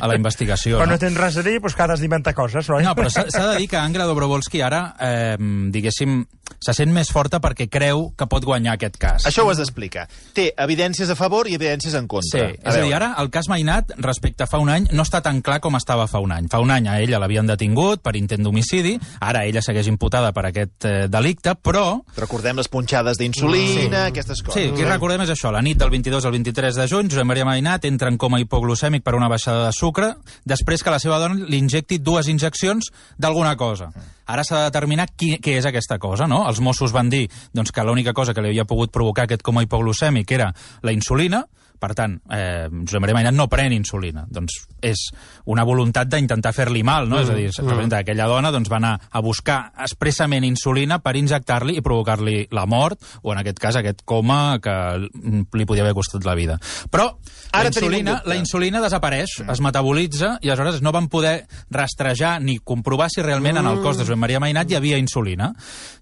a 0.00 0.08
la 0.08 0.16
investigació. 0.16 0.78
Quan 0.78 0.88
no 0.90 0.94
No? 0.96 1.02
tens 1.02 1.16
res 1.18 1.36
a 1.40 1.42
dir, 1.46 1.58
doncs 1.60 1.74
que 1.76 1.82
has 1.88 2.00
d'inventar 2.00 2.34
coses, 2.34 2.68
oi? 2.70 2.82
No, 2.86 2.94
però 2.94 3.10
s'ha 3.10 3.26
s'ha 3.30 3.46
de 3.52 3.58
dir 3.62 3.68
que 3.68 3.76
Angra 3.80 4.06
Dobrovolski 4.08 4.62
ara, 4.62 4.94
eh, 5.00 5.36
diguéssim, 5.74 6.22
se 6.60 6.72
sent 6.74 6.92
més 6.92 7.10
forta 7.12 7.40
perquè 7.40 7.68
creu 7.68 8.12
que 8.16 8.26
pot 8.26 8.44
guanyar 8.44 8.74
aquest 8.74 8.96
cas. 9.00 9.24
Això 9.28 9.44
ho 9.44 9.50
has 9.50 9.58
d'explicar. 9.60 10.06
Té 10.34 10.52
evidències 10.58 11.10
a 11.10 11.16
favor 11.16 11.48
i 11.48 11.54
evidències 11.58 11.94
en 11.94 12.04
Sí, 12.04 12.08
contra. 12.08 12.48
és 12.50 12.76
a, 12.76 12.80
dir, 12.80 12.92
ara 12.94 13.14
el 13.18 13.30
cas 13.30 13.48
Mainat, 13.48 13.92
respecte 13.98 14.44
a 14.44 14.46
fa 14.46 14.58
un 14.58 14.68
any, 14.68 14.86
no 14.92 15.02
està 15.02 15.20
tan 15.22 15.40
clar 15.42 15.60
com 15.60 15.76
estava 15.76 16.06
fa 16.08 16.20
un 16.20 16.32
any. 16.32 16.48
Fa 16.50 16.60
un 16.60 16.70
any 16.70 16.88
a 16.88 16.98
ella 17.00 17.18
l'havien 17.18 17.46
detingut 17.46 18.02
per 18.02 18.14
intent 18.16 18.42
d'homicidi, 18.44 18.98
ara 19.20 19.44
ella 19.44 19.62
segueix 19.62 19.86
imputada 19.88 20.32
per 20.32 20.46
aquest 20.46 20.84
eh, 20.84 20.94
delicte, 21.08 21.54
però 21.56 22.00
Recordem 22.16 22.56
les 22.56 22.68
punxades 22.68 23.18
d'insulina, 23.18 24.06
aquestes 24.10 24.42
coses. 24.42 24.60
Sí, 24.62 24.70
aquí 24.72 24.84
recordem 24.88 25.22
és 25.24 25.30
això, 25.34 25.50
la 25.54 25.62
nit 25.64 25.78
del 25.80 25.90
22 25.90 26.24
al 26.24 26.32
23 26.32 26.74
de 26.80 26.88
juny, 26.90 27.10
Josep 27.12 27.26
Maria 27.28 27.44
Mainat 27.48 27.84
entra 27.88 28.08
en 28.12 28.18
coma 28.20 28.40
hipoglucèmic 28.42 29.02
per 29.04 29.14
una 29.18 29.28
baixada 29.28 29.66
de 29.68 29.72
sucre, 29.76 30.14
després 30.44 30.82
que 30.82 30.90
la 30.94 30.98
seva 31.02 31.18
dona 31.22 31.34
li 31.48 31.58
injecti 31.60 31.98
dues 31.98 32.28
injeccions 32.28 32.90
d'alguna 33.18 33.56
cosa. 33.56 33.90
Ara 34.26 34.40
s'ha 34.46 34.62
de 34.62 34.68
determinar 34.70 35.04
qui, 35.12 35.34
què 35.42 35.58
és 35.58 35.66
aquesta 35.68 35.98
cosa, 36.00 36.26
no? 36.26 36.33
Els 36.42 36.60
Mossos 36.64 36.94
van 36.94 37.10
dir 37.12 37.28
doncs, 37.54 37.70
que 37.70 37.84
l'única 37.86 38.12
cosa 38.16 38.34
que 38.34 38.42
li 38.42 38.50
havia 38.52 38.66
pogut 38.68 38.92
provocar 38.94 39.28
aquest 39.28 39.44
coma 39.46 39.62
hipoglucèmic 39.62 40.34
era 40.34 40.50
la 40.82 40.92
insulina, 40.92 41.44
per 41.78 41.92
tant, 41.96 42.16
eh, 42.32 42.68
Josep 42.70 43.02
Maria 43.02 43.16
Mainat 43.16 43.34
no 43.36 43.48
pren 43.52 43.72
insulina. 43.74 44.24
Doncs 44.30 44.56
és 44.84 45.06
una 45.50 45.64
voluntat 45.66 46.08
d'intentar 46.08 46.54
fer-li 46.56 46.82
mal, 46.86 47.08
no? 47.08 47.18
Mm, 47.18 47.22
és 47.22 47.30
a 47.30 47.34
dir, 47.38 47.50
representa 47.58 47.98
que 47.98 48.10
aquella 48.10 48.28
dona 48.30 48.52
doncs, 48.54 48.70
va 48.72 48.78
anar 48.80 48.94
a 49.10 49.20
buscar 49.24 49.58
expressament 49.84 50.44
insulina 50.46 51.00
per 51.04 51.16
injectar-li 51.20 51.76
i 51.78 51.84
provocar-li 51.84 52.48
la 52.54 52.66
mort, 52.66 53.00
o 53.22 53.32
en 53.32 53.42
aquest 53.42 53.60
cas 53.60 53.78
aquest 53.80 54.04
coma 54.04 54.58
que 54.62 54.74
li 55.04 55.66
podia 55.66 55.84
haver 55.84 55.96
costat 55.96 56.24
la 56.24 56.36
vida. 56.38 56.58
Però 56.90 57.10
Ara 57.54 57.68
la, 57.68 57.70
insulina, 57.70 58.14
la 58.26 58.36
insulina 58.36 58.80
desapareix, 58.82 59.36
es 59.46 59.60
metabolitza, 59.62 60.34
i 60.42 60.50
aleshores 60.50 60.80
no 60.82 60.90
van 60.94 61.06
poder 61.12 61.46
rastrejar 61.70 62.40
ni 62.42 62.58
comprovar 62.58 63.10
si 63.12 63.22
realment 63.22 63.60
en 63.60 63.68
el 63.70 63.80
cos 63.84 63.98
de 63.98 64.02
Josep 64.02 64.18
Maria 64.18 64.40
Mainat 64.42 64.72
hi 64.72 64.78
havia 64.78 64.98
insulina. 64.98 65.52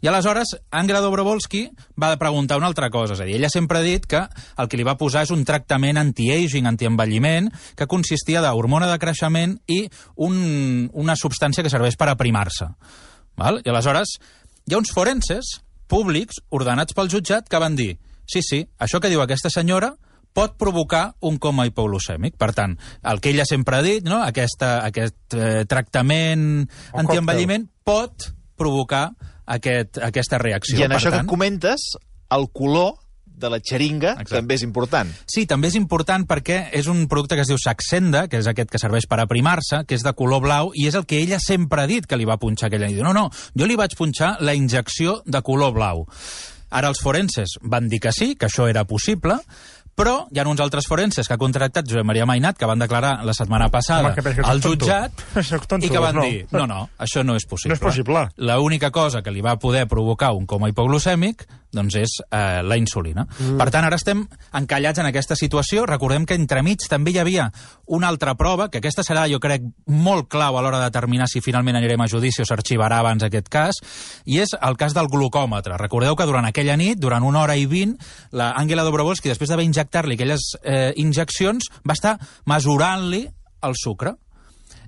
I 0.01 0.09
aleshores, 0.09 0.55
Angra 0.71 1.03
Dobrovolski 1.05 1.67
va 2.01 2.15
preguntar 2.17 2.57
una 2.61 2.71
altra 2.71 2.89
cosa, 2.91 3.19
és 3.19 3.21
a 3.21 3.29
dir, 3.29 3.37
ella 3.37 3.51
sempre 3.53 3.83
ha 3.83 3.85
dit 3.85 4.07
que 4.09 4.23
el 4.23 4.71
que 4.71 4.81
li 4.81 4.87
va 4.87 4.97
posar 5.01 5.27
és 5.27 5.35
un 5.35 5.45
tractament 5.63 6.01
anti-aging, 6.01 6.67
anti-envelliment, 6.67 7.49
que 7.79 7.87
consistia 7.87 8.43
d'hormona 8.43 8.91
de 8.91 8.99
creixement 8.99 9.57
i 9.71 9.85
un, 10.17 10.89
una 10.93 11.17
substància 11.17 11.63
que 11.63 11.71
serveix 11.71 11.97
per 11.97 12.11
aprimar-se. 12.11 12.69
I 13.39 13.71
aleshores, 13.71 14.19
hi 14.67 14.75
ha 14.75 14.81
uns 14.81 14.93
forenses 14.93 15.61
públics 15.89 16.43
ordenats 16.51 16.95
pel 16.97 17.11
jutjat 17.13 17.49
que 17.49 17.61
van 17.61 17.77
dir 17.79 17.95
sí, 18.27 18.41
sí, 18.43 18.63
això 18.81 19.01
que 19.01 19.11
diu 19.13 19.23
aquesta 19.23 19.51
senyora 19.53 19.93
pot 20.33 20.55
provocar 20.57 21.19
un 21.29 21.37
coma 21.37 21.67
hipoglucèmic. 21.69 22.39
Per 22.41 22.53
tant, 22.57 22.79
el 23.05 23.21
que 23.21 23.35
ella 23.35 23.45
sempre 23.45 23.77
ha 23.77 23.85
dit, 23.85 24.07
no? 24.09 24.23
Aquesta, 24.25 24.79
aquest 24.87 25.37
eh, 25.37 25.65
tractament 25.69 26.65
antienvelliment 26.97 27.67
pot 27.85 28.31
provocar 28.57 29.11
aquest, 29.45 30.01
aquesta 30.01 30.41
reacció. 30.41 30.79
I 30.81 30.87
en 30.87 30.95
per 30.95 31.03
això 31.03 31.13
tant, 31.13 31.27
que 31.27 31.35
comentes, 31.35 31.85
el 32.33 32.49
color 32.57 33.02
de 33.43 33.51
la 33.53 33.59
xeringa 33.61 34.15
Exacte. 34.15 34.37
també 34.39 34.57
és 34.59 34.65
important. 34.67 35.11
Sí, 35.27 35.45
també 35.51 35.69
és 35.73 35.77
important 35.79 36.25
perquè 36.29 36.63
és 36.79 36.89
un 36.91 37.05
producte 37.11 37.37
que 37.37 37.45
es 37.45 37.51
diu 37.51 37.61
Saxenda, 37.61 38.27
que 38.31 38.41
és 38.41 38.49
aquest 38.51 38.71
que 38.73 38.81
serveix 38.81 39.09
per 39.11 39.21
aprimar-se, 39.23 39.83
que 39.89 39.99
és 39.99 40.07
de 40.07 40.15
color 40.19 40.45
blau, 40.47 40.73
i 40.75 40.87
és 40.89 40.97
el 40.99 41.07
que 41.07 41.21
ella 41.23 41.41
sempre 41.43 41.83
ha 41.83 41.91
dit 41.91 42.07
que 42.07 42.17
li 42.19 42.29
va 42.29 42.39
punxar 42.41 42.71
aquella 42.71 42.89
nit. 42.89 42.97
Diu, 42.97 43.07
no, 43.07 43.15
no, 43.17 43.29
jo 43.59 43.69
li 43.69 43.77
vaig 43.79 43.97
punxar 43.99 44.37
la 44.41 44.57
injecció 44.59 45.21
de 45.27 45.43
color 45.43 45.75
blau. 45.77 46.07
Ara 46.73 46.89
els 46.89 47.03
forenses 47.05 47.59
van 47.61 47.89
dir 47.93 48.01
que 48.01 48.15
sí, 48.17 48.33
que 48.35 48.49
això 48.49 48.65
era 48.71 48.87
possible, 48.89 49.37
però 49.95 50.27
hi 50.33 50.41
ha 50.41 50.47
uns 50.49 50.61
altres 50.65 50.87
forenses 50.89 51.29
que 51.29 51.37
ha 51.37 51.41
contractat 51.41 51.89
Josep 51.89 52.07
Maria 52.09 52.25
Mainat, 52.29 52.57
que 52.59 52.69
van 52.69 52.81
declarar 52.81 53.19
la 53.29 53.35
setmana 53.37 53.69
passada 53.71 54.09
Home, 54.09 54.15
que 54.17 54.23
penso 54.25 54.43
que 54.43 54.49
al 54.49 54.63
jutjat, 54.65 55.25
tonto, 55.69 55.85
i 55.85 55.91
que 55.91 56.01
van 56.01 56.17
no. 56.17 56.25
dir, 56.25 56.47
no, 56.53 56.67
no, 56.67 56.87
això 56.99 57.25
no 57.27 57.37
és 57.37 57.45
possible. 57.49 57.75
No 57.75 57.79
és 57.79 57.85
possible. 57.85 58.25
L'única 58.41 58.91
cosa 58.91 59.23
que 59.23 59.35
li 59.35 59.45
va 59.45 59.59
poder 59.61 59.85
provocar 59.91 60.33
un 60.33 60.47
coma 60.49 60.73
hipoglucèmic 60.73 61.45
doncs 61.73 61.97
és 61.99 62.15
eh, 62.25 62.61
la 62.63 62.77
insulina. 62.79 63.25
Mm. 63.27 63.57
Per 63.61 63.69
tant, 63.73 63.87
ara 63.89 63.99
estem 63.99 64.23
encallats 64.59 65.03
en 65.03 65.09
aquesta 65.09 65.37
situació. 65.39 65.87
Recordem 65.89 66.27
que 66.29 66.37
entremig 66.39 66.87
també 66.91 67.15
hi 67.15 67.21
havia 67.23 67.49
una 67.93 68.09
altra 68.13 68.35
prova, 68.39 68.69
que 68.71 68.83
aquesta 68.83 69.05
serà, 69.07 69.27
jo 69.31 69.41
crec, 69.43 69.65
molt 69.87 70.29
clau 70.33 70.57
a 70.57 70.63
l'hora 70.65 70.81
de 70.81 70.91
determinar 70.91 71.29
si 71.31 71.43
finalment 71.45 71.81
anirem 71.81 72.05
a 72.05 72.09
judici 72.11 72.43
o 72.43 72.49
s'arxivarà 72.49 73.03
abans 73.03 73.27
aquest 73.27 73.51
cas, 73.53 73.81
i 74.25 74.41
és 74.43 74.55
el 74.61 74.79
cas 74.81 74.97
del 74.97 75.11
glucòmetre. 75.13 75.77
Recordeu 75.81 76.17
que 76.17 76.29
durant 76.29 76.49
aquella 76.49 76.77
nit, 76.77 77.01
durant 77.01 77.25
una 77.27 77.43
hora 77.43 77.57
i 77.57 77.67
vint, 77.67 77.97
la 78.33 78.53
Dobrovolski, 78.83 79.31
després 79.31 79.51
d'haver 79.51 79.67
injectar-li 79.69 80.17
aquelles 80.19 80.53
eh, 80.63 80.93
injeccions, 80.97 81.69
va 81.87 81.97
estar 81.97 82.17
mesurant-li 82.51 83.27
el 83.63 83.79
sucre 83.79 84.17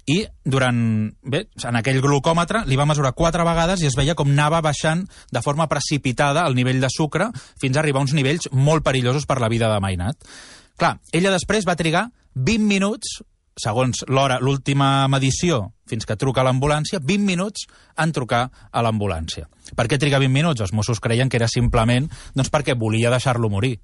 i 0.06 0.18
durant, 0.44 0.78
bé, 1.25 1.46
en 1.64 1.78
aquell 1.78 2.02
glucòmetre 2.04 2.64
li 2.68 2.76
va 2.76 2.87
mesurar 2.88 3.14
quatre 3.16 3.44
vegades 3.46 3.80
i 3.80 3.88
es 3.88 3.96
veia 3.96 4.16
com 4.18 4.28
anava 4.34 4.61
baixant 4.64 5.06
de 5.32 5.42
forma 5.44 5.66
precipitada 5.70 6.44
el 6.44 6.56
nivell 6.58 6.82
de 6.82 6.90
sucre 6.92 7.30
fins 7.61 7.76
a 7.76 7.80
arribar 7.80 8.02
a 8.02 8.06
uns 8.08 8.12
nivells 8.16 8.50
molt 8.52 8.84
perillosos 8.84 9.25
per 9.25 9.40
la 9.40 9.49
vida 9.49 9.73
de 9.73 9.80
Mainat. 9.80 10.28
Clar, 10.76 10.99
ella 11.12 11.32
després 11.32 11.64
va 11.64 11.78
trigar 11.78 12.11
20 12.34 12.68
minuts, 12.68 13.23
segons 13.56 14.04
l'hora, 14.11 14.40
l'última 14.42 15.08
medició, 15.08 15.70
fins 15.88 16.04
que 16.04 16.18
truca 16.20 16.42
a 16.42 16.49
l'ambulància, 16.49 17.00
20 17.00 17.25
minuts 17.25 17.64
en 17.96 18.12
trucar 18.12 18.49
a 18.50 18.84
l'ambulància. 18.84 19.49
Per 19.73 19.88
què 19.88 19.96
triga 19.96 20.20
20 20.20 20.34
minuts? 20.34 20.61
Els 20.61 20.75
Mossos 20.76 21.00
creien 21.00 21.30
que 21.30 21.38
era 21.40 21.49
simplement 21.49 22.11
doncs 22.34 22.52
perquè 22.52 22.76
volia 22.76 23.12
deixar-lo 23.14 23.49
morir. 23.49 23.78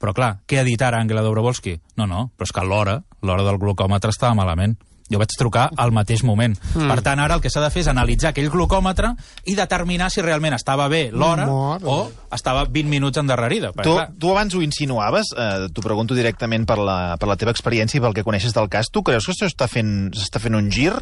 Però 0.00 0.14
clar, 0.16 0.38
què 0.48 0.58
ha 0.58 0.64
dit 0.64 0.80
ara 0.82 0.98
Àngela 0.98 1.22
Dobrovolski? 1.22 1.76
No, 2.00 2.08
no, 2.08 2.30
però 2.34 2.48
és 2.48 2.54
que 2.56 2.64
l'hora, 2.64 3.02
l'hora 3.20 3.44
del 3.44 3.60
glucòmetre 3.60 4.10
estava 4.14 4.34
malament. 4.34 4.78
Jo 5.10 5.18
vaig 5.18 5.34
trucar 5.38 5.68
al 5.76 5.92
mateix 5.92 6.22
moment. 6.26 6.56
Mm. 6.74 6.88
Per 6.90 7.00
tant, 7.06 7.20
ara 7.20 7.36
el 7.36 7.42
que 7.42 7.50
s'ha 7.50 7.62
de 7.64 7.70
fer 7.74 7.84
és 7.84 7.90
analitzar 7.90 8.30
aquell 8.30 8.50
glucòmetre 8.52 9.12
i 9.50 9.56
determinar 9.58 10.10
si 10.10 10.22
realment 10.22 10.54
estava 10.54 10.88
bé 10.88 11.08
l'hora 11.10 11.46
Mare 11.50 11.84
o 11.84 12.10
estava 12.32 12.64
20 12.64 12.88
minuts 12.88 13.18
endarrerida. 13.18 13.72
Tu, 13.74 13.90
clar, 13.90 14.10
tu 14.18 14.30
abans 14.30 14.54
ho 14.54 14.62
insinuaves, 14.62 15.32
eh, 15.36 15.68
t'ho 15.74 15.82
pregunto 15.82 16.14
directament 16.14 16.66
per 16.68 16.78
la, 16.78 17.16
per 17.18 17.28
la 17.30 17.36
teva 17.40 17.50
experiència 17.54 17.98
i 17.98 18.04
pel 18.04 18.14
que 18.14 18.24
coneixes 18.26 18.54
del 18.54 18.70
cas. 18.70 18.90
Tu 18.92 19.02
creus 19.06 19.26
que 19.26 19.34
això 19.34 19.48
està 19.50 19.66
fent, 19.70 20.12
s'està 20.14 20.42
fent 20.42 20.54
un 20.58 20.70
gir 20.70 20.92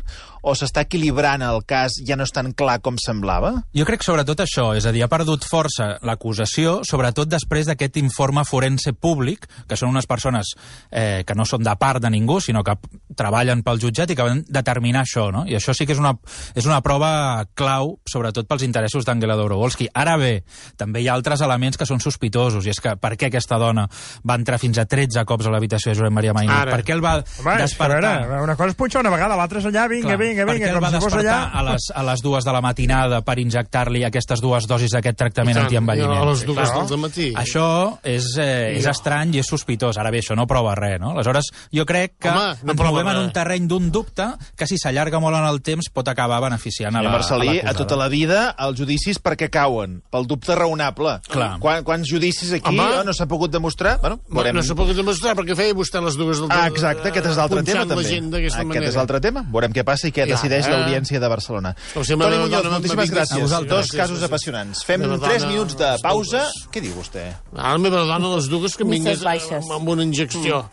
o 0.42 0.54
s'està 0.56 0.86
equilibrant 0.86 1.42
el 1.44 1.62
cas, 1.68 1.98
ja 2.06 2.16
no 2.16 2.24
és 2.24 2.32
tan 2.34 2.52
clar 2.56 2.78
com 2.84 2.96
semblava? 3.02 3.52
Jo 3.76 3.84
crec 3.88 4.06
sobretot 4.06 4.40
això, 4.44 4.70
és 4.78 4.86
a 4.88 4.92
dir, 4.94 5.02
ha 5.04 5.10
perdut 5.12 5.44
força 5.48 5.90
l'acusació, 6.06 6.78
sobretot 6.88 7.28
després 7.28 7.68
d'aquest 7.68 7.98
informe 8.00 8.44
forense 8.48 8.94
públic, 8.94 9.48
que 9.68 9.76
són 9.76 9.92
unes 9.92 10.08
persones 10.08 10.54
eh, 10.90 11.24
que 11.26 11.36
no 11.36 11.44
són 11.48 11.66
de 11.66 11.74
part 11.80 12.02
de 12.02 12.12
ningú, 12.12 12.40
sinó 12.40 12.64
que 12.64 12.78
treballen 13.18 13.64
pel 13.66 13.82
jutjat 13.98 14.12
i 14.12 14.16
que 14.16 14.26
van 14.26 14.42
determinar 14.46 15.02
això, 15.02 15.28
no? 15.34 15.44
I 15.48 15.56
això 15.58 15.74
sí 15.74 15.86
que 15.86 15.94
és 15.96 16.00
una, 16.00 16.14
és 16.54 16.66
una 16.68 16.80
prova 16.84 17.44
clau, 17.58 17.96
sobretot 18.08 18.46
pels 18.48 18.62
interessos 18.66 19.06
d'Àngela 19.06 19.36
Dobrovolski. 19.38 19.88
Ara 19.98 20.16
bé, 20.20 20.44
també 20.78 21.02
hi 21.02 21.08
ha 21.08 21.16
altres 21.18 21.42
elements 21.42 21.78
que 21.78 21.86
són 21.88 22.00
sospitosos, 22.00 22.66
i 22.66 22.72
és 22.72 22.80
que 22.82 22.94
per 23.00 23.14
què 23.18 23.28
aquesta 23.28 23.58
dona 23.58 23.88
va 24.28 24.38
entrar 24.38 24.60
fins 24.62 24.78
a 24.78 24.86
13 24.86 25.24
cops 25.28 25.48
a 25.48 25.54
l'habitació 25.54 25.92
de 25.92 25.98
Josep 25.98 26.14
Maria 26.14 26.34
Mainat? 26.36 26.68
Ara. 26.68 26.76
Per 26.76 26.86
què 26.86 26.94
el 26.94 27.02
va 27.04 27.16
Home, 27.18 27.56
despertar? 27.58 28.14
veure, 28.28 28.42
una 28.44 28.56
cosa 28.56 28.74
és 28.74 28.78
punxar 28.78 29.02
una 29.02 29.12
vegada, 29.14 29.36
l'altra 29.38 29.62
és 29.62 29.68
allà, 29.70 29.88
vinga, 29.90 30.14
Clar, 30.14 30.20
vinga, 30.22 30.46
per 30.46 30.54
vinga, 30.54 30.66
què 30.66 30.70
el 30.70 30.78
com 30.78 30.86
va 30.86 30.92
si 30.92 31.02
fos 31.02 31.12
despertar 31.12 31.38
allà... 31.38 31.50
a 31.50 31.66
les, 31.72 31.88
a 31.94 32.04
les 32.10 32.24
dues 32.24 32.46
de 32.46 32.54
la 32.54 32.62
matinada 32.64 33.20
per 33.26 33.38
injectar-li 33.42 34.04
aquestes 34.06 34.42
dues 34.44 34.68
dosis 34.70 34.94
d'aquest 34.94 35.18
tractament 35.18 35.62
antienvelliment? 35.64 36.22
A 36.22 36.28
les 36.30 36.44
dues 36.46 36.70
Clar. 36.70 36.86
del 36.88 37.02
matí. 37.02 37.28
Això 37.38 37.66
és, 38.06 38.30
eh, 38.38 38.76
és 38.78 38.86
estrany 38.90 39.34
i 39.34 39.42
és 39.42 39.50
sospitós. 39.50 39.98
Ara 39.98 40.12
bé, 40.14 40.22
això 40.22 40.36
no 40.38 40.46
prova 40.46 40.74
res, 40.78 40.98
no? 41.02 41.14
Aleshores, 41.16 41.50
jo 41.74 41.86
crec 41.88 42.18
que 42.20 42.30
Home, 42.30 42.54
no 42.62 42.74
ens 42.74 42.80
prova 42.80 42.98
movem 42.98 43.12
en 43.14 43.22
un 43.24 43.32
terreny 43.34 43.68
d'un 43.70 43.87
un 43.88 43.92
dubte 43.94 44.26
que, 44.56 44.66
si 44.68 44.76
s'allarga 44.80 45.18
molt 45.22 45.36
en 45.38 45.46
el 45.48 45.60
temps, 45.64 45.88
pot 45.94 46.06
acabar 46.12 46.40
beneficiant 46.44 46.94
a 46.96 47.02
la, 47.02 47.10
Marcelí, 47.14 47.58
a 47.64 47.70
a 47.72 47.74
tota 47.76 47.96
la 47.96 48.08
vida 48.12 48.54
els 48.66 48.78
judicis 48.78 49.18
per 49.22 49.34
què 49.40 49.48
cauen? 49.52 49.98
Pel 50.12 50.26
dubte 50.28 50.54
raonable. 50.58 51.18
Clar. 51.28 51.56
Quan, 51.62 51.82
quants 51.86 52.08
judicis 52.10 52.52
aquí 52.58 52.74
Home. 52.76 53.04
no 53.06 53.12
s'ha 53.16 53.26
pogut 53.30 53.50
demostrar? 53.54 53.98
Bueno, 54.02 54.20
No, 54.28 54.34
veurem. 54.40 54.56
no 54.56 54.62
s'ha 54.62 54.74
pogut 54.76 54.96
demostrar 54.96 55.34
perquè 55.38 55.56
feia 55.56 55.74
vostè 55.74 56.02
les 56.04 56.16
dues 56.18 56.38
del 56.42 56.48
Ah, 56.52 56.66
exacte, 56.68 57.08
aquest 57.08 57.26
és 57.32 57.36
l'altre 57.36 57.62
tema, 57.62 57.86
també. 57.86 58.04
gent 58.04 58.32
Aquest 58.34 58.56
manera. 58.64 58.88
és 58.88 58.94
l'altre 58.96 59.20
tema. 59.20 59.44
Veurem 59.50 59.72
què 59.72 59.84
passa 59.84 60.08
i 60.08 60.12
què 60.12 60.26
Ja, 60.26 60.34
decideix 60.34 60.66
eh? 60.66 60.70
l'audiència 60.70 61.20
de 61.20 61.28
Barcelona. 61.28 61.74
Me 61.94 62.02
Toni 62.04 62.38
Muñoz, 62.38 62.64
moltíssimes 62.70 63.10
gràcies. 63.10 63.32
A 63.32 63.40
Dos 63.40 63.50
vosaltres. 63.50 63.92
casos 63.92 64.22
apassionants. 64.22 64.84
Fem 64.84 65.00
La 65.00 65.18
3 65.18 65.42
dona, 65.42 65.52
minuts 65.52 65.76
de 65.78 65.90
pausa. 66.02 66.44
Què 66.72 66.80
diu 66.80 66.94
vostè? 66.94 67.24
Ara 67.56 67.72
la 67.72 67.78
meva 67.78 68.04
dona, 68.04 68.34
les 68.36 68.48
dues, 68.48 68.76
que 68.76 68.82
em 68.82 68.90
vingués 68.90 69.22
amb 69.24 69.88
una 69.88 70.02
injecció. 70.02 70.68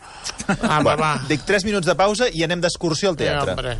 Ah, 0.62 0.80
va, 0.82 0.96
va. 0.96 1.20
Dic 1.28 1.44
3 1.46 1.64
minuts 1.64 1.86
de 1.86 1.94
pausa 1.94 2.26
i 2.32 2.42
anem 2.44 2.60
d'excursió 2.60 2.95
al 3.04 3.16
Ja, 3.18 3.44
teatre. 3.44 3.50
hombre. 3.50 3.78